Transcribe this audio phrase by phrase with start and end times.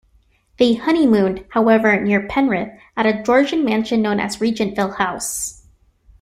[0.57, 5.63] They honeymooned, however, near Penrith, at a Georgian mansion known as Regentville House.